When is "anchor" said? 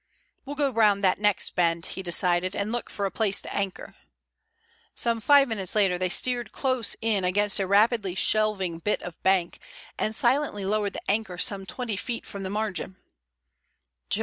3.55-3.93, 11.07-11.37